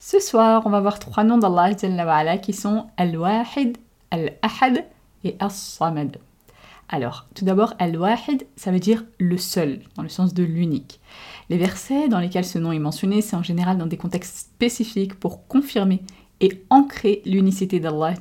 Ce 0.00 0.18
soir, 0.18 0.62
on 0.66 0.70
va 0.70 0.80
voir 0.80 0.98
trois 0.98 1.22
noms 1.22 1.38
d'Allah 1.38 1.72
qui 2.38 2.52
sont 2.52 2.88
Al-Wahid, 2.96 3.78
Al-Ahad 4.10 4.84
et 5.22 5.36
As-Samad. 5.38 6.18
Alors, 6.88 7.28
tout 7.34 7.44
d'abord, 7.44 7.74
Al-Wahid, 7.78 8.46
ça 8.56 8.72
veut 8.72 8.80
dire 8.80 9.04
le 9.18 9.38
seul, 9.38 9.80
dans 9.94 10.02
le 10.02 10.08
sens 10.08 10.34
de 10.34 10.42
l'unique. 10.42 11.00
Les 11.48 11.58
versets 11.58 12.08
dans 12.08 12.18
lesquels 12.18 12.44
ce 12.44 12.58
nom 12.58 12.72
est 12.72 12.80
mentionné, 12.80 13.22
c'est 13.22 13.36
en 13.36 13.44
général 13.44 13.78
dans 13.78 13.86
des 13.86 13.96
contextes 13.96 14.36
spécifiques 14.36 15.14
pour 15.14 15.46
confirmer 15.46 16.02
et 16.40 16.64
ancrer 16.70 17.22
l'unicité 17.24 17.78
d'Allah 17.78 18.14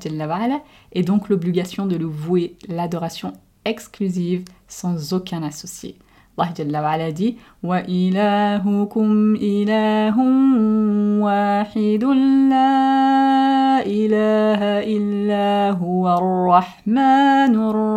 et 0.92 1.04
donc 1.04 1.28
l'obligation 1.28 1.88
de 1.88 1.96
le 1.96 2.06
vouer 2.06 2.56
l'adoration 2.68 3.34
exclusive 3.66 4.46
sans 4.68 5.14
aucun 5.14 5.44
associé. 5.44 5.98
Allah 6.38 7.12
dit 7.12 7.38
Wa 7.64 7.82
ilahukum 7.88 9.36
ilahun 9.36 11.20
wahidun 11.22 12.50
la 12.50 13.84
ilaha 13.86 14.84
illa 14.86 15.74
huwa 15.74 16.16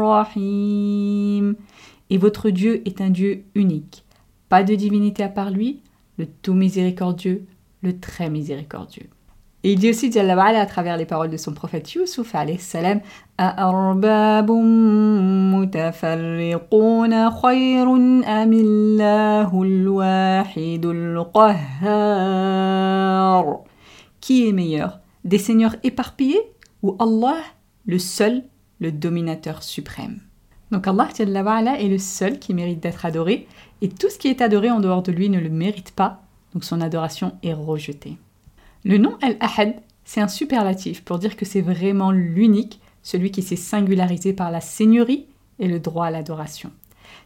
rahim. 0.02 1.54
Et 2.10 2.18
votre 2.18 2.50
Dieu 2.50 2.82
est 2.84 3.00
un 3.00 3.10
Dieu 3.10 3.44
unique. 3.54 4.04
Pas 4.48 4.64
de 4.64 4.74
divinité 4.74 5.22
à 5.22 5.28
part 5.28 5.50
lui, 5.50 5.80
le 6.18 6.26
tout 6.26 6.54
miséricordieux, 6.54 7.46
le 7.82 7.98
très 7.98 8.28
miséricordieux. 8.28 9.08
Et 9.64 9.72
il 9.72 9.78
dit 9.78 9.90
aussi 9.90 10.10
à 10.18 10.66
travers 10.66 10.96
les 10.96 11.06
paroles 11.06 11.30
de 11.30 11.36
son 11.36 11.52
prophète 11.52 11.92
Yusuf 11.94 12.32
salam 12.58 13.00
Qui 24.20 24.48
est 24.48 24.52
meilleur 24.52 25.00
Des 25.24 25.38
seigneurs 25.38 25.76
éparpillés 25.84 26.40
ou 26.82 26.96
Allah, 26.98 27.36
le 27.86 28.00
seul, 28.00 28.42
le 28.80 28.90
dominateur 28.90 29.62
suprême? 29.62 30.20
Donc 30.72 30.88
Allah 30.88 31.08
est 31.78 31.88
le 31.88 31.98
seul 31.98 32.40
qui 32.40 32.52
mérite 32.52 32.80
d'être 32.80 33.06
adoré 33.06 33.46
et 33.80 33.88
tout 33.88 34.10
ce 34.10 34.18
qui 34.18 34.26
est 34.26 34.40
adoré 34.40 34.70
en 34.72 34.80
dehors 34.80 35.02
de 35.02 35.12
lui 35.12 35.28
ne 35.28 35.38
le 35.38 35.50
mérite 35.50 35.92
pas, 35.92 36.22
donc 36.52 36.64
son 36.64 36.80
adoration 36.80 37.32
est 37.44 37.52
rejetée. 37.52 38.16
Le 38.84 38.98
nom 38.98 39.16
Al-Ahad, 39.22 39.74
c'est 40.04 40.20
un 40.20 40.28
superlatif 40.28 41.04
pour 41.04 41.20
dire 41.20 41.36
que 41.36 41.44
c'est 41.44 41.60
vraiment 41.60 42.10
l'unique, 42.10 42.80
celui 43.02 43.30
qui 43.30 43.42
s'est 43.42 43.54
singularisé 43.54 44.32
par 44.32 44.50
la 44.50 44.60
seigneurie 44.60 45.26
et 45.60 45.68
le 45.68 45.78
droit 45.78 46.06
à 46.06 46.10
l'adoration. 46.10 46.72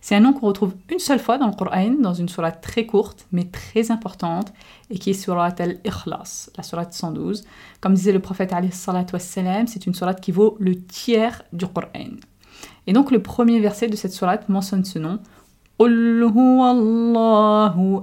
C'est 0.02 0.14
un 0.14 0.20
nom 0.20 0.34
qu'on 0.34 0.48
retrouve 0.48 0.74
une 0.90 0.98
seule 0.98 1.18
fois 1.18 1.38
dans 1.38 1.46
le 1.46 1.54
Coran, 1.54 1.94
dans 1.98 2.12
une 2.12 2.28
sourate 2.28 2.60
très 2.60 2.84
courte 2.84 3.26
mais 3.32 3.44
très 3.44 3.90
importante, 3.90 4.52
et 4.90 4.98
qui 4.98 5.10
est 5.10 5.14
sourate 5.14 5.58
al-Ikhlas, 5.60 6.50
la 6.58 6.62
sourate 6.62 6.92
112. 6.92 7.44
Comme 7.80 7.94
disait 7.94 8.12
le 8.12 8.20
prophète 8.20 8.52
c'est 9.18 9.86
une 9.86 9.94
sourate 9.94 10.20
qui 10.20 10.32
vaut 10.32 10.56
le 10.60 10.78
tiers 10.82 11.42
du 11.54 11.66
Coran. 11.66 12.18
Et 12.86 12.92
donc 12.92 13.10
le 13.10 13.22
premier 13.22 13.60
verset 13.60 13.88
de 13.88 13.96
cette 13.96 14.12
sourate 14.12 14.50
mentionne 14.50 14.84
ce 14.84 14.98
nom. 14.98 15.20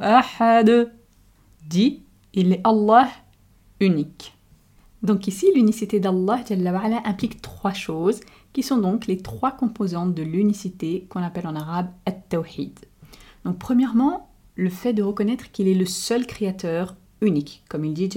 ahad. 0.02 0.92
Dit, 1.70 2.04
il 2.34 2.52
est 2.52 2.62
Allah 2.66 3.08
unique. 3.84 4.38
Donc 5.04 5.28
ici, 5.28 5.52
l'unicité 5.54 6.00
d'Allah 6.00 6.44
implique 7.06 7.42
trois 7.42 7.74
choses, 7.74 8.22
qui 8.54 8.64
sont 8.64 8.78
donc 8.78 9.08
les 9.08 9.18
trois 9.18 9.52
composantes 9.52 10.14
de 10.14 10.24
l'unicité 10.24 11.06
qu'on 11.10 11.22
appelle 11.22 11.48
en 11.48 11.56
arabe 11.56 11.90
at-tawhid. 12.06 12.80
Donc 13.46 13.58
premièrement, 13.58 14.30
le 14.56 14.70
fait 14.70 14.94
de 14.94 15.04
reconnaître 15.04 15.52
qu'il 15.52 15.68
est 15.68 15.74
le 15.74 15.86
seul 15.86 16.26
créateur 16.26 16.96
unique. 17.22 17.64
Comme 17.70 17.86
il 17.86 17.94
dit 17.94 18.10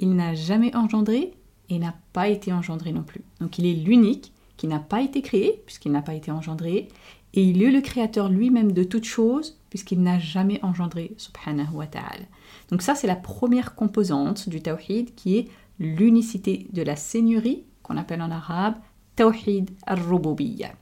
Il 0.00 0.14
n'a 0.16 0.34
jamais 0.34 0.76
engendré 0.76 1.32
et 1.68 1.78
n'a 1.78 1.94
pas 2.12 2.28
été 2.28 2.52
engendré 2.52 2.92
non 2.92 3.02
plus. 3.02 3.22
Donc 3.40 3.58
il 3.58 3.66
est 3.66 3.74
l'unique 3.74 4.32
qui 4.56 4.66
n'a 4.66 4.80
pas 4.80 5.00
été 5.00 5.22
créé 5.22 5.62
puisqu'il 5.64 5.92
n'a 5.92 6.02
pas 6.02 6.14
été 6.14 6.30
engendré 6.30 6.88
et 7.34 7.42
il 7.42 7.62
est 7.62 7.70
le 7.70 7.80
créateur 7.80 8.28
lui-même 8.28 8.72
de 8.72 8.84
toutes 8.84 9.04
choses 9.04 9.58
puisqu'il 9.72 10.02
n'a 10.02 10.18
jamais 10.18 10.62
engendré, 10.62 11.14
subhanahu 11.16 11.76
wa 11.76 11.86
ta'ala. 11.86 12.26
Donc 12.68 12.82
ça, 12.82 12.94
c'est 12.94 13.06
la 13.06 13.16
première 13.16 13.74
composante 13.74 14.50
du 14.50 14.60
tawhid 14.60 15.14
qui 15.14 15.38
est 15.38 15.48
l'unicité 15.78 16.66
de 16.74 16.82
la 16.82 16.94
seigneurie, 16.94 17.64
qu'on 17.82 17.96
appelle 17.96 18.20
en 18.20 18.30
arabe 18.30 18.74
tawhid 19.16 19.70
al-rububiyya. 19.86 20.72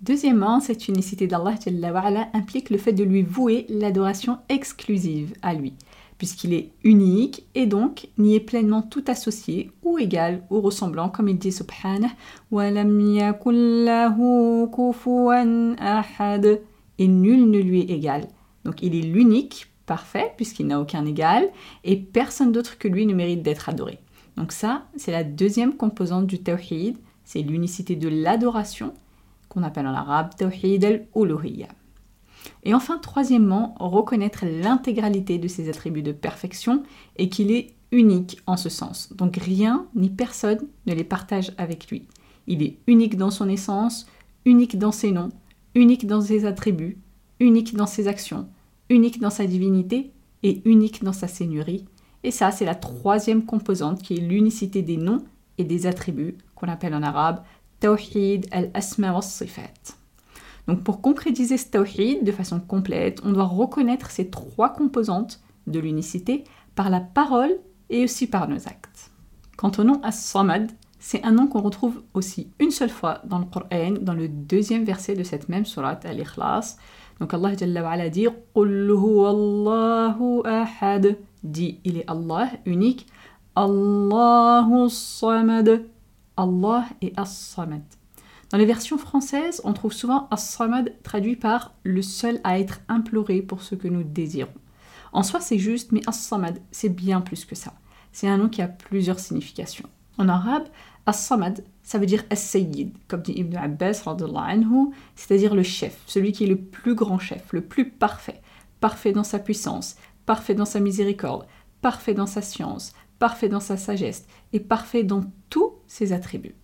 Deuxièmement, 0.00 0.60
cette 0.60 0.86
unicité 0.86 1.26
d'Allah 1.26 1.56
implique 2.34 2.70
le 2.70 2.78
fait 2.78 2.92
de 2.92 3.02
lui 3.02 3.22
vouer 3.22 3.66
l'adoration 3.68 4.38
exclusive 4.48 5.34
à 5.42 5.52
lui, 5.52 5.74
puisqu'il 6.16 6.54
est 6.54 6.70
unique 6.84 7.48
et 7.56 7.66
donc 7.66 8.06
n'y 8.16 8.36
est 8.36 8.40
pleinement 8.40 8.82
tout 8.82 9.02
associé 9.08 9.72
ou 9.82 9.98
égal 9.98 10.44
ou 10.50 10.60
ressemblant, 10.60 11.08
comme 11.08 11.28
il 11.28 11.38
dit 11.38 11.50
subhanahu 11.50 12.12
wa 12.52 12.70
lam 12.70 13.16
ahad 15.80 16.60
et 16.98 17.08
nul 17.08 17.50
ne 17.50 17.58
lui 17.58 17.80
est 17.80 17.90
égal. 17.90 18.28
Donc 18.64 18.82
il 18.82 18.94
est 18.94 19.02
l'unique, 19.02 19.72
parfait, 19.86 20.32
puisqu'il 20.36 20.66
n'a 20.66 20.80
aucun 20.80 21.04
égal, 21.04 21.48
et 21.84 21.96
personne 21.96 22.52
d'autre 22.52 22.78
que 22.78 22.88
lui 22.88 23.06
ne 23.06 23.14
mérite 23.14 23.42
d'être 23.42 23.68
adoré. 23.68 23.98
Donc 24.36 24.52
ça, 24.52 24.86
c'est 24.96 25.12
la 25.12 25.24
deuxième 25.24 25.76
composante 25.76 26.26
du 26.26 26.42
tawhid, 26.42 26.96
c'est 27.24 27.42
l'unicité 27.42 27.96
de 27.96 28.08
l'adoration, 28.08 28.94
qu'on 29.48 29.62
appelle 29.62 29.86
en 29.86 29.94
arabe 29.94 30.34
tawhid 30.36 30.84
al-uluhiyya. 30.84 31.68
Et 32.64 32.74
enfin, 32.74 32.98
troisièmement, 32.98 33.74
reconnaître 33.78 34.44
l'intégralité 34.44 35.38
de 35.38 35.48
ses 35.48 35.68
attributs 35.68 36.02
de 36.02 36.12
perfection 36.12 36.82
et 37.16 37.28
qu'il 37.28 37.50
est 37.50 37.74
unique 37.90 38.40
en 38.46 38.56
ce 38.56 38.68
sens. 38.68 39.12
Donc 39.14 39.36
rien 39.36 39.86
ni 39.94 40.10
personne 40.10 40.66
ne 40.86 40.94
les 40.94 41.04
partage 41.04 41.52
avec 41.58 41.88
lui. 41.88 42.08
Il 42.46 42.62
est 42.62 42.78
unique 42.86 43.16
dans 43.16 43.30
son 43.30 43.48
essence, 43.48 44.06
unique 44.44 44.78
dans 44.78 44.92
ses 44.92 45.12
noms, 45.12 45.30
unique 45.74 46.06
dans 46.06 46.20
ses 46.20 46.44
attributs, 46.44 46.98
unique 47.40 47.74
dans 47.74 47.86
ses 47.86 48.08
actions, 48.08 48.48
unique 48.88 49.20
dans 49.20 49.30
sa 49.30 49.46
divinité 49.46 50.12
et 50.42 50.62
unique 50.64 51.02
dans 51.02 51.12
sa 51.12 51.28
seigneurie. 51.28 51.84
Et 52.22 52.30
ça, 52.30 52.50
c'est 52.50 52.64
la 52.64 52.74
troisième 52.74 53.44
composante 53.44 54.02
qui 54.02 54.14
est 54.14 54.20
l'unicité 54.20 54.82
des 54.82 54.96
noms 54.96 55.24
et 55.58 55.64
des 55.64 55.86
attributs 55.86 56.36
qu'on 56.54 56.68
appelle 56.68 56.94
en 56.94 57.02
arabe 57.02 57.42
Tawhid 57.80 58.46
al-Asma 58.50 59.12
wa 59.12 59.22
sifat. 59.22 59.96
Donc 60.66 60.82
pour 60.82 61.00
concrétiser 61.00 61.58
ce 61.58 61.66
Tawhid 61.66 62.24
de 62.24 62.32
façon 62.32 62.60
complète, 62.60 63.20
on 63.24 63.32
doit 63.32 63.44
reconnaître 63.44 64.10
ces 64.10 64.30
trois 64.30 64.72
composantes 64.72 65.40
de 65.66 65.78
l'unicité 65.78 66.44
par 66.74 66.90
la 66.90 67.00
parole 67.00 67.58
et 67.90 68.04
aussi 68.04 68.26
par 68.26 68.48
nos 68.48 68.66
actes. 68.66 69.10
Quant 69.56 69.72
au 69.78 69.84
nom 69.84 70.00
As-Samad, 70.02 70.72
c'est 71.06 71.22
un 71.22 71.32
nom 71.32 71.48
qu'on 71.48 71.60
retrouve 71.60 72.02
aussi 72.14 72.48
une 72.58 72.70
seule 72.70 72.88
fois 72.88 73.20
dans 73.24 73.38
le 73.38 73.44
Coran, 73.44 73.92
dans 74.00 74.14
le 74.14 74.26
deuxième 74.26 74.84
verset 74.84 75.14
de 75.14 75.22
cette 75.22 75.50
même 75.50 75.66
sourate, 75.66 76.06
Al-Ikhlas. 76.06 76.78
Donc 77.20 77.34
Allah 77.34 77.54
Jalla 77.54 78.08
dit 78.08 78.26
ahad. 80.46 81.18
Dit 81.42 81.78
il 81.84 81.98
est 81.98 82.10
Allah 82.10 82.48
unique. 82.64 83.06
Allahu 83.54 84.88
samad. 84.88 85.84
Allah 86.38 86.86
et 87.02 87.12
As-Samad. 87.18 87.82
Dans 88.48 88.56
les 88.56 88.64
versions 88.64 88.96
françaises, 88.96 89.60
on 89.62 89.74
trouve 89.74 89.92
souvent 89.92 90.26
As-Samad 90.30 90.94
traduit 91.02 91.36
par 91.36 91.74
le 91.82 92.00
seul 92.00 92.40
à 92.44 92.58
être 92.58 92.80
imploré 92.88 93.42
pour 93.42 93.62
ce 93.62 93.74
que 93.74 93.88
nous 93.88 94.04
désirons. 94.04 94.48
En 95.12 95.22
soi, 95.22 95.40
c'est 95.40 95.58
juste, 95.58 95.92
mais 95.92 96.00
As-Samad, 96.06 96.60
c'est 96.70 96.88
bien 96.88 97.20
plus 97.20 97.44
que 97.44 97.54
ça. 97.54 97.74
C'est 98.10 98.26
un 98.26 98.38
nom 98.38 98.48
qui 98.48 98.62
a 98.62 98.68
plusieurs 98.68 99.20
significations. 99.20 99.88
En 100.18 100.28
arabe, 100.28 100.64
As-Samad, 101.06 101.64
ça 101.82 101.98
veut 101.98 102.06
dire 102.06 102.24
As-Sayyid, 102.30 102.92
comme 103.08 103.22
dit 103.22 103.32
Ibn 103.32 103.56
Abbas, 103.56 104.04
c'est-à-dire 105.16 105.54
le 105.54 105.62
chef, 105.62 106.00
celui 106.06 106.32
qui 106.32 106.44
est 106.44 106.48
le 106.48 106.56
plus 106.56 106.94
grand 106.94 107.18
chef, 107.18 107.52
le 107.52 107.60
plus 107.62 107.90
parfait, 107.90 108.40
parfait 108.80 109.12
dans 109.12 109.24
sa 109.24 109.38
puissance, 109.38 109.96
parfait 110.24 110.54
dans 110.54 110.64
sa 110.64 110.80
miséricorde, 110.80 111.46
parfait 111.82 112.14
dans 112.14 112.26
sa 112.26 112.42
science, 112.42 112.94
parfait 113.18 113.48
dans 113.48 113.60
sa 113.60 113.76
sagesse 113.76 114.26
et 114.52 114.60
parfait 114.60 115.02
dans 115.02 115.24
tous 115.50 115.72
ses 115.86 116.12
attributs. 116.12 116.56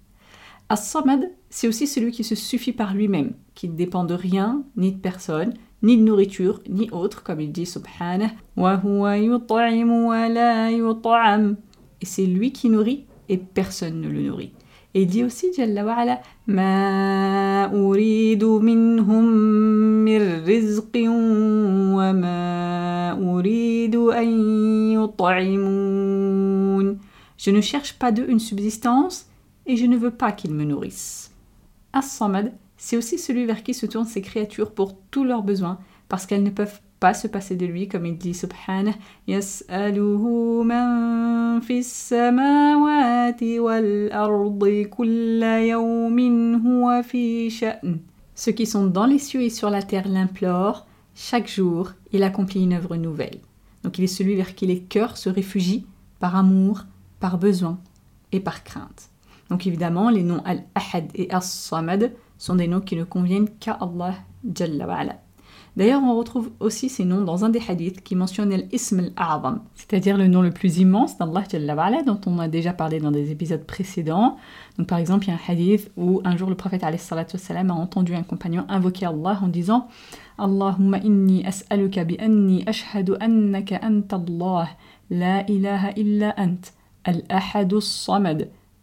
As-Samad, 0.69 1.31
c'est 1.51 1.69
aussi 1.69 1.87
celui 1.87 2.13
qui 2.13 2.25
se 2.25 2.37
suffit 2.37 2.73
par 2.73 2.95
lui-même, 2.95 3.35
qui 3.55 3.69
ne 3.69 3.77
dépend 3.77 4.05
de 4.05 4.15
rien 4.15 4.63
ni 4.77 4.93
de 4.93 4.99
personne, 4.99 5.55
ni 5.83 5.97
de 5.97 6.03
nourriture, 6.03 6.63
ni 6.69 6.89
autre, 6.91 7.23
comme 7.23 7.41
il 7.41 7.51
dit 7.51 7.67
subhanah, 7.67 8.31
et 12.03 12.07
c'est 12.07 12.27
lui 12.27 12.53
qui 12.53 12.71
nourrit 12.71 13.07
et 13.31 13.39
personne 13.39 14.01
ne 14.01 14.09
le 14.09 14.21
nourrit. 14.21 14.53
Et 14.93 15.03
il 15.03 15.07
dit 15.07 15.23
aussi, 15.23 15.53
Jalla 15.57 15.85
wa'ala, 15.85 16.21
Ma 16.49 17.71
uridu 17.73 18.59
minhum 18.61 20.03
mir. 20.03 20.45
Je 27.37 27.51
ne 27.51 27.61
cherche 27.61 27.99
pas 27.99 28.11
d'eux 28.11 28.29
une 28.29 28.41
subsistance 28.41 29.29
et 29.65 29.77
je 29.77 29.87
ne 29.87 29.97
veux 29.97 30.11
pas 30.11 30.33
qu'ils 30.33 30.53
me 30.53 30.65
nourrissent. 30.65 31.31
As-Samad, 31.93 32.53
c'est 32.77 32.97
aussi 32.97 33.17
celui 33.17 33.47
vers 33.47 33.63
qui 33.63 33.75
se 33.75 33.87
tournent 33.87 34.07
ces 34.07 34.23
créatures 34.23 34.73
pour 34.73 34.97
tous 35.13 35.23
leurs 35.23 35.45
besoins, 35.45 35.79
parce 36.09 36.27
qu'elles 36.27 36.43
ne 36.43 36.51
peuvent 36.51 36.81
pas 37.01 37.15
se 37.15 37.27
passer 37.27 37.57
de 37.57 37.65
lui, 37.65 37.89
comme 37.89 38.05
il 38.05 38.19
dit 38.19 38.35
Subhanah, 38.35 38.93
samawati 41.83 43.59
wal 43.59 44.13
ardi 44.13 44.87
kulla 44.91 45.63
yawmin 45.63 46.61
huwa 46.63 47.03
fi 47.03 47.51
sha'n. 47.51 47.99
Ceux 48.35 48.53
qui 48.53 48.67
sont 48.67 48.87
dans 48.87 49.07
les 49.07 49.19
cieux 49.19 49.43
et 49.43 49.51
sur 49.51 49.71
la 49.71 49.83
terre 49.83 50.09
l'implorent, 50.09 50.87
chaque 51.15 51.49
jour 51.49 51.93
il 52.13 52.23
accomplit 52.23 52.63
une 52.63 52.75
œuvre 52.75 52.97
nouvelle. 52.97 53.41
Donc 53.83 53.99
il 53.99 54.05
est 54.05 54.07
celui 54.07 54.37
vers 54.37 54.55
qui 54.55 54.67
les 54.67 54.81
cœurs 54.81 55.17
se 55.17 55.31
réfugient 55.31 55.87
par 56.19 56.37
amour, 56.37 56.83
par 57.19 57.39
besoin 57.39 57.79
et 58.33 58.41
par 58.41 58.63
crainte. 58.63 59.09
Donc 59.49 59.67
évidemment, 59.67 60.11
les 60.11 60.23
noms 60.23 60.43
Al-Ahad 60.45 61.11
et 61.15 61.31
As-Samad 61.33 62.13
sont 62.39 62.57
des 62.57 62.69
noms 62.69 62.81
qui 62.81 62.97
ne 62.97 63.05
conviennent 63.05 63.49
qu'à 63.59 63.73
Allah 63.73 64.15
Jalla. 64.55 65.21
D'ailleurs, 65.77 66.03
on 66.03 66.17
retrouve 66.17 66.51
aussi 66.59 66.89
ces 66.89 67.05
noms 67.05 67.23
dans 67.23 67.45
un 67.45 67.49
des 67.49 67.63
hadiths 67.67 68.03
qui 68.03 68.17
mentionne 68.17 68.51
l'Ism 68.51 69.01
al-A'zam, 69.01 69.61
c'est-à-dire 69.75 70.17
le 70.17 70.27
nom 70.27 70.43
le 70.43 70.51
plus 70.51 70.79
immense 70.79 71.17
d'Allah 71.17 71.45
dont 72.05 72.21
on 72.27 72.39
a 72.39 72.49
déjà 72.49 72.73
parlé 72.73 72.99
dans 72.99 73.13
des 73.13 73.31
épisodes 73.31 73.65
précédents. 73.65 74.37
Donc 74.77 74.89
par 74.89 74.99
exemple, 74.99 75.27
il 75.27 75.29
y 75.29 75.33
a 75.33 75.35
un 75.37 75.41
hadith 75.47 75.91
où 75.97 76.21
un 76.25 76.37
jour 76.37 76.51
le 76.51 76.57
prophète 76.57 76.83
a 76.83 76.91
entendu 77.73 78.15
un 78.15 78.23
compagnon 78.23 78.65
invoquer 78.69 79.07
Allah 79.07 79.39
en 79.43 79.49
disant 79.49 79.89
Allahumma 80.39 80.99
inni 80.99 81.47
as'aluka 81.47 82.05
bi 82.05 82.17
anni 82.19 82.65
ashhadu 82.67 83.15
annaka 83.21 83.79
anta 83.83 84.17
Allah, 84.17 84.69
la 85.11 85.49
ilaha 85.49 85.93
illa 85.97 86.35
ant, 86.37 86.61
al-ahadu 87.05 87.79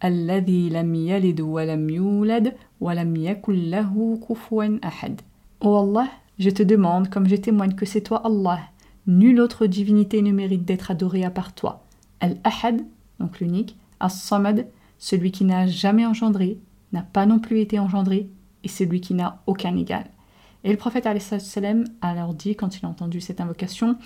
lam 0.00 0.94
yalid 0.94 1.40
wa 1.40 1.64
lam 1.64 1.90
yulad 1.90 2.54
wa 2.80 2.94
lam 2.94 3.16
yakul 3.16 3.56
lahu 3.70 4.18
kufuwan 4.20 4.78
ahad. 4.82 5.20
Oh 5.60 5.76
Allah, 5.76 6.08
je 6.38 6.50
te 6.50 6.62
demande, 6.62 7.10
comme 7.10 7.28
je 7.28 7.36
témoigne 7.36 7.74
que 7.74 7.86
c'est 7.86 8.00
toi 8.00 8.22
Allah, 8.24 8.60
nulle 9.06 9.40
autre 9.40 9.66
divinité 9.66 10.22
ne 10.22 10.32
mérite 10.32 10.64
d'être 10.64 10.90
adorée 10.90 11.24
à 11.24 11.30
part 11.30 11.54
toi. 11.54 11.84
Al-Ahad, 12.20 12.82
donc 13.18 13.40
l'unique, 13.40 13.76
As-Samad, 14.00 14.66
celui 14.98 15.32
qui 15.32 15.44
n'a 15.44 15.66
jamais 15.66 16.06
engendré, 16.06 16.58
n'a 16.92 17.02
pas 17.02 17.26
non 17.26 17.38
plus 17.38 17.60
été 17.60 17.78
engendré, 17.78 18.28
et 18.64 18.68
celui 18.68 19.00
qui 19.00 19.14
n'a 19.14 19.42
aucun 19.46 19.76
égal. 19.76 20.04
Et 20.64 20.70
le 20.70 20.76
prophète 20.76 21.06
a 21.06 21.14
alors 22.00 22.34
dit, 22.34 22.56
quand 22.56 22.76
il 22.76 22.84
a 22.84 22.88
entendu 22.88 23.20
cette 23.20 23.40
invocation. 23.40 23.96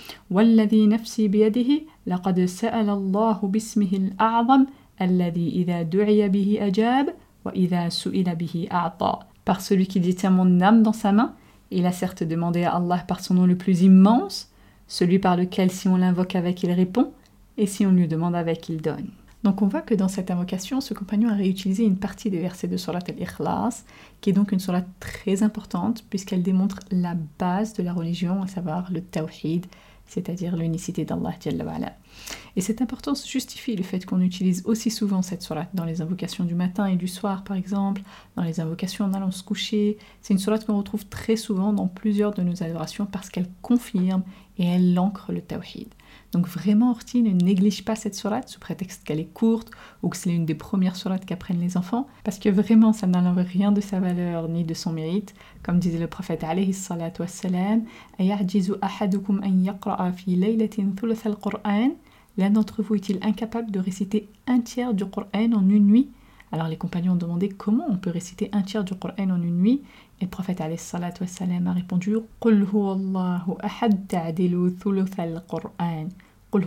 Par 9.44 9.60
celui 9.60 9.86
qui 9.86 9.98
détient 9.98 10.30
mon 10.30 10.60
âme 10.60 10.82
dans 10.82 10.92
sa 10.92 11.12
main, 11.12 11.34
il 11.72 11.86
a 11.86 11.92
certes 11.92 12.22
demandé 12.22 12.64
à 12.64 12.76
Allah 12.76 13.04
par 13.06 13.20
son 13.20 13.34
nom 13.34 13.46
le 13.46 13.56
plus 13.56 13.82
immense, 13.82 14.50
celui 14.88 15.18
par 15.18 15.36
lequel 15.36 15.70
si 15.70 15.88
on 15.88 15.96
l'invoque 15.96 16.36
avec 16.36 16.62
il 16.62 16.72
répond, 16.72 17.12
et 17.58 17.66
si 17.66 17.86
on 17.86 17.92
lui 17.92 18.08
demande 18.08 18.34
avec 18.34 18.68
il 18.68 18.80
donne. 18.80 19.08
Donc 19.42 19.60
on 19.60 19.66
voit 19.66 19.82
que 19.82 19.94
dans 19.94 20.08
cette 20.08 20.30
invocation, 20.30 20.80
ce 20.80 20.94
compagnon 20.94 21.28
a 21.28 21.34
réutilisé 21.34 21.84
une 21.84 21.96
partie 21.96 22.30
des 22.30 22.38
versets 22.38 22.68
de 22.68 22.76
Surat 22.76 23.00
al-Ikhlas, 23.08 23.84
qui 24.20 24.30
est 24.30 24.32
donc 24.32 24.52
une 24.52 24.60
surat 24.60 24.84
très 25.00 25.42
importante 25.42 26.04
puisqu'elle 26.08 26.42
démontre 26.42 26.78
la 26.92 27.16
base 27.38 27.72
de 27.74 27.82
la 27.82 27.92
religion, 27.92 28.42
à 28.42 28.46
savoir 28.46 28.92
le 28.92 29.00
tawhid, 29.00 29.66
c'est-à-dire 30.06 30.56
l'unicité 30.56 31.04
d'Allah. 31.04 31.34
Et 32.56 32.60
cette 32.60 32.82
importance 32.82 33.28
justifie 33.28 33.76
le 33.76 33.82
fait 33.82 34.04
qu'on 34.04 34.20
utilise 34.20 34.62
aussi 34.66 34.90
souvent 34.90 35.22
cette 35.22 35.42
sourate 35.42 35.70
dans 35.74 35.84
les 35.84 36.02
invocations 36.02 36.44
du 36.44 36.54
matin 36.54 36.86
et 36.86 36.96
du 36.96 37.08
soir, 37.08 37.44
par 37.44 37.56
exemple, 37.56 38.02
dans 38.36 38.42
les 38.42 38.60
invocations 38.60 39.06
en 39.06 39.14
allant 39.14 39.30
se 39.30 39.42
coucher. 39.42 39.96
C'est 40.20 40.34
une 40.34 40.38
sourate 40.38 40.66
qu'on 40.66 40.76
retrouve 40.76 41.06
très 41.06 41.36
souvent 41.36 41.72
dans 41.72 41.88
plusieurs 41.88 42.32
de 42.32 42.42
nos 42.42 42.62
adorations 42.62 43.06
parce 43.06 43.30
qu'elle 43.30 43.48
confirme 43.62 44.22
et 44.58 44.66
elle 44.66 44.98
ancre 44.98 45.32
le 45.32 45.40
tawhid. 45.40 45.88
Donc 46.32 46.48
vraiment, 46.48 46.90
Orti 46.90 47.22
ne 47.22 47.30
néglige 47.30 47.84
pas 47.84 47.94
cette 47.94 48.14
sourate 48.14 48.48
sous 48.48 48.58
prétexte 48.58 49.04
qu'elle 49.04 49.20
est 49.20 49.32
courte 49.32 49.70
ou 50.02 50.08
que 50.08 50.16
c'est 50.16 50.30
une 50.30 50.46
des 50.46 50.54
premières 50.54 50.96
sourates 50.96 51.26
qu'apprennent 51.26 51.60
les 51.60 51.76
enfants, 51.76 52.06
parce 52.24 52.38
que 52.38 52.48
vraiment, 52.48 52.94
ça 52.94 53.06
n'enlève 53.06 53.46
rien 53.46 53.70
de 53.70 53.82
sa 53.82 54.00
valeur 54.00 54.48
ni 54.48 54.64
de 54.64 54.72
son 54.72 54.92
mérite. 54.92 55.34
Comme 55.62 55.78
disait 55.78 55.98
le 55.98 56.06
prophète 56.06 56.42
alayhi 56.42 56.72
salatu 56.72 57.20
wassalam, 57.20 57.84
ahadukum 58.18 59.42
an 59.44 59.62
yaqra'a 59.62 60.12
fi 60.12 60.36
laylatin 60.36 60.92
al-Qur'an 61.24 61.90
L'un 62.38 62.48
d'entre 62.48 62.82
vous 62.82 62.94
est-il 62.94 63.18
incapable 63.22 63.70
de 63.70 63.78
réciter 63.78 64.26
un 64.46 64.60
tiers 64.60 64.94
du 64.94 65.04
Coran 65.04 65.28
en 65.34 65.68
une 65.68 65.86
nuit? 65.86 66.08
Alors 66.52 66.68
les 66.68 66.76
compagnons 66.76 67.12
ont 67.12 67.16
demandé 67.16 67.48
comment 67.48 67.86
on 67.88 67.96
peut 67.96 68.10
réciter 68.10 68.50
un 68.52 68.62
tiers 68.62 68.84
du 68.84 68.94
Coran 68.94 69.14
en 69.18 69.42
une 69.42 69.58
nuit. 69.58 69.82
Et 70.20 70.24
le 70.24 70.30
prophète 70.30 70.60
a 70.60 70.66
répondu 70.66 72.16
Qul 72.40 72.66
huwallahu 72.70 73.56
ahad 73.60 74.06
ta'dilu 74.06 74.74
thuluth 74.74 75.18
al-Qur'an. 75.18 76.08
Qul 76.52 76.66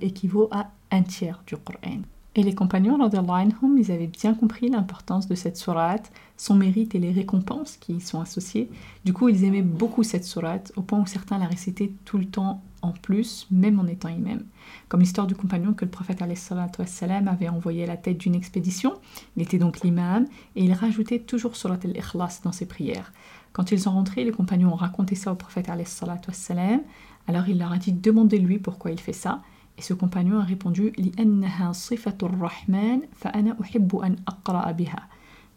équivaut 0.00 0.48
à 0.50 0.70
un 0.90 1.02
tiers 1.02 1.42
du 1.46 1.56
Coran. 1.58 2.00
Et 2.38 2.42
les 2.42 2.54
compagnons, 2.54 2.98
ils 3.78 3.92
avaient 3.92 4.06
bien 4.06 4.34
compris 4.34 4.68
l'importance 4.68 5.26
de 5.26 5.34
cette 5.34 5.56
sourate, 5.56 6.12
son 6.36 6.54
mérite 6.54 6.94
et 6.94 6.98
les 6.98 7.10
récompenses 7.10 7.78
qui 7.78 7.94
y 7.94 8.00
sont 8.00 8.20
associées. 8.20 8.68
Du 9.06 9.14
coup, 9.14 9.30
ils 9.30 9.44
aimaient 9.44 9.62
beaucoup 9.62 10.02
cette 10.02 10.24
sourate, 10.24 10.70
au 10.76 10.82
point 10.82 11.00
où 11.00 11.06
certains 11.06 11.38
la 11.38 11.46
récitaient 11.46 11.92
tout 12.04 12.18
le 12.18 12.26
temps 12.26 12.60
en 12.86 12.92
plus, 12.92 13.46
même 13.50 13.78
en 13.78 13.86
étant 13.86 14.08
imam. 14.08 14.42
Comme 14.88 15.00
l'histoire 15.00 15.26
du 15.26 15.34
compagnon 15.34 15.74
que 15.74 15.84
le 15.84 15.90
prophète 15.90 16.20
wassalam, 16.78 17.28
avait 17.28 17.48
envoyé 17.48 17.84
à 17.84 17.86
la 17.86 17.96
tête 17.96 18.18
d'une 18.18 18.34
expédition. 18.34 18.94
Il 19.36 19.42
était 19.42 19.58
donc 19.58 19.80
l'imam 19.80 20.26
et 20.54 20.64
il 20.64 20.72
rajoutait 20.72 21.18
toujours 21.18 21.56
surat 21.56 21.78
al-Ikhlas 21.82 22.40
dans 22.44 22.52
ses 22.52 22.66
prières. 22.66 23.12
Quand 23.52 23.72
ils 23.72 23.80
sont 23.80 23.92
rentrés, 23.92 24.24
les 24.24 24.32
compagnons 24.32 24.72
ont 24.72 24.76
raconté 24.76 25.14
ça 25.14 25.32
au 25.32 25.34
prophète 25.34 25.68
wassalam. 25.68 26.80
Alors 27.26 27.48
il 27.48 27.58
leur 27.58 27.72
a 27.72 27.78
dit 27.78 27.92
demandez-lui 27.92 28.58
pourquoi 28.58 28.90
il 28.90 29.00
fait 29.00 29.12
ça. 29.12 29.42
Et 29.78 29.82
ce 29.82 29.92
compagnon 29.92 30.38
a 30.38 30.44
répondu 30.44 30.92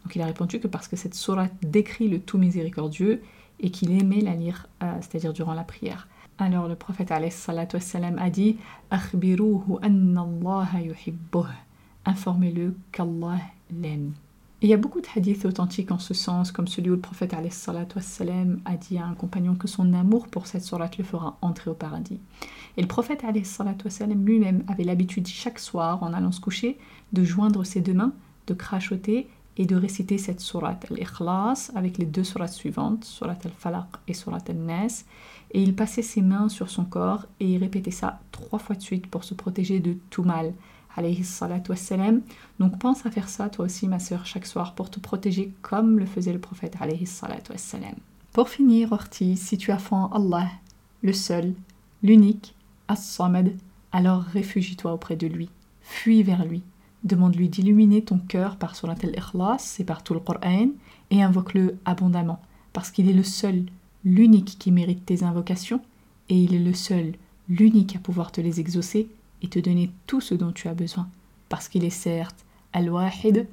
Donc 0.03 0.15
il 0.15 0.21
a 0.21 0.25
répondu 0.25 0.59
que 0.59 0.67
parce 0.67 0.87
que 0.87 0.95
cette 0.95 1.13
sourate 1.13 1.53
décrit 1.61 2.09
le 2.09 2.19
tout 2.19 2.37
miséricordieux 2.37 3.21
et 3.59 3.71
qu'il 3.71 3.91
aimait 3.99 4.21
la 4.21 4.35
lire, 4.35 4.67
euh, 4.83 4.93
c'est-à-dire 5.01 5.33
durant 5.33 5.53
la 5.53 5.63
prière. 5.63 6.07
Alors 6.41 6.69
le 6.69 6.75
prophète 6.75 7.11
a 7.11 8.29
dit 8.29 8.57
Informez-le 12.05 12.75
qu'Allah 12.93 13.39
l'aime. 13.71 14.13
Il 14.61 14.69
y 14.69 14.73
a 14.73 14.77
beaucoup 14.77 15.01
de 15.01 15.07
hadiths 15.15 15.45
authentiques 15.45 15.91
en 15.91 15.99
ce 15.99 16.13
sens, 16.13 16.53
comme 16.53 16.67
celui 16.67 16.89
où 16.89 16.95
le 16.95 16.99
prophète 16.99 17.33
a 17.33 17.41
dit 18.77 18.97
à 18.97 19.05
un 19.05 19.13
compagnon 19.15 19.55
que 19.55 19.67
son 19.67 19.93
amour 19.93 20.27
pour 20.29 20.47
cette 20.47 20.63
sourate 20.63 20.97
le 20.97 21.03
fera 21.03 21.37
entrer 21.41 21.71
au 21.71 21.73
paradis. 21.73 22.19
Et 22.77 22.81
le 22.81 22.87
prophète 22.87 23.23
lui-même 24.25 24.63
avait 24.69 24.85
l'habitude 24.85 25.27
chaque 25.27 25.59
soir, 25.59 26.01
en 26.03 26.13
allant 26.13 26.31
se 26.31 26.39
coucher, 26.39 26.77
de 27.11 27.23
joindre 27.25 27.65
ses 27.65 27.81
deux 27.81 27.93
mains 27.93 28.13
de 28.49 28.53
crachoter 28.53 29.27
et 29.59 29.65
de 29.65 29.75
réciter 29.75 30.17
cette 30.17 30.39
sourate 30.39 30.87
al-Ikhlas 30.89 31.71
avec 31.75 31.99
les 31.99 32.05
deux 32.05 32.23
sourates 32.23 32.53
suivantes, 32.53 33.03
sourate 33.03 33.45
al-Falaq 33.45 33.87
et 34.07 34.13
sourate 34.13 34.49
al-Nas. 34.49 35.03
Et 35.51 35.61
il 35.61 35.75
passait 35.75 36.01
ses 36.01 36.21
mains 36.21 36.49
sur 36.49 36.69
son 36.69 36.85
corps 36.85 37.25
et 37.39 37.53
il 37.53 37.57
répétait 37.57 37.91
ça 37.91 38.19
trois 38.31 38.57
fois 38.57 38.75
de 38.75 38.81
suite 38.81 39.07
pour 39.07 39.23
se 39.23 39.35
protéger 39.35 39.79
de 39.79 39.95
tout 40.09 40.23
mal. 40.23 40.53
Wassalam. 41.69 42.21
Donc 42.59 42.77
pense 42.77 43.05
à 43.05 43.11
faire 43.11 43.29
ça 43.29 43.49
toi 43.49 43.65
aussi 43.65 43.87
ma 43.87 43.99
sœur 43.99 44.25
chaque 44.25 44.45
soir 44.45 44.75
pour 44.75 44.89
te 44.89 44.99
protéger 44.99 45.53
comme 45.61 45.97
le 45.97 46.05
faisait 46.05 46.33
le 46.33 46.39
prophète 46.39 46.75
wassalam. 47.49 47.95
Pour 48.33 48.49
finir 48.49 48.91
Ortiz, 48.91 49.39
si 49.39 49.57
tu 49.57 49.71
as 49.71 49.79
foi 49.79 50.09
Allah, 50.13 50.49
le 51.01 51.13
seul, 51.13 51.53
l'unique, 52.03 52.53
As-Samad, 52.87 53.55
alors 53.91 54.23
réfugie-toi 54.23 54.91
auprès 54.91 55.15
de 55.15 55.27
lui, 55.27 55.49
fuis 55.81 56.23
vers 56.23 56.45
lui, 56.45 56.63
Demande-lui 57.03 57.49
d'illuminer 57.49 58.01
ton 58.01 58.19
cœur 58.19 58.57
par 58.57 58.75
son 58.75 58.89
al-Ikhlas 58.89 59.77
et 59.79 59.83
par 59.83 60.03
tout 60.03 60.13
le 60.13 60.19
Coran 60.19 60.67
et 61.11 61.23
invoque-le 61.23 61.77
abondamment, 61.85 62.41
parce 62.73 62.91
qu'il 62.91 63.09
est 63.09 63.13
le 63.13 63.23
seul, 63.23 63.65
l'unique 64.03 64.57
qui 64.59 64.71
mérite 64.71 65.05
tes 65.05 65.23
invocations, 65.23 65.81
et 66.29 66.35
il 66.35 66.53
est 66.53 66.63
le 66.63 66.73
seul, 66.73 67.13
l'unique 67.47 67.95
à 67.95 67.99
pouvoir 67.99 68.31
te 68.31 68.41
les 68.41 68.59
exaucer 68.59 69.09
et 69.41 69.47
te 69.47 69.59
donner 69.59 69.91
tout 70.07 70.21
ce 70.21 70.35
dont 70.35 70.51
tu 70.51 70.67
as 70.67 70.73
besoin, 70.73 71.07
parce 71.47 71.69
qu'il 71.69 71.83
est 71.83 71.89
certes 71.89 72.45
Al-Wahid, 72.73 73.47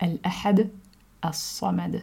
Al-Ahad, 0.00 0.68
As-Samad. 1.22 2.02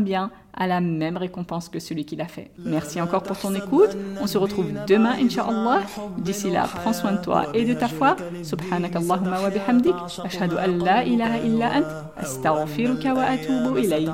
bien 0.00 0.30
a 0.54 0.66
la 0.66 0.80
même 0.80 1.16
récompense 1.16 1.68
que 1.68 1.78
celui 1.78 2.04
qui 2.04 2.16
l'a 2.16 2.26
fait. 2.26 2.50
Merci 2.58 3.00
encore 3.00 3.22
pour 3.22 3.38
ton 3.38 3.54
écoute. 3.54 3.96
On 4.20 4.26
se 4.26 4.36
retrouve 4.36 4.72
demain, 4.86 5.14
Inch'Allah. 5.22 5.82
D'ici 6.18 6.50
là, 6.50 6.64
prends 6.64 6.92
soin 6.92 7.12
de 7.12 7.18
toi 7.18 7.46
et 7.54 7.64
de 7.64 7.74
ta 7.74 7.88
foi. 7.88 8.16
Subhanak 8.42 8.96
Allahumma 8.96 9.40
wa 9.40 9.50
bihamdik. 9.50 9.94
Ashhadu 10.24 10.56
an 10.56 10.84
la 10.84 11.04
ilaha 11.04 11.38
illa 11.38 11.66
ant. 11.76 11.86
Astaghfiruka 12.16 13.14
wa 13.14 13.24
atubu 13.24 13.78
ilayk. 13.78 14.10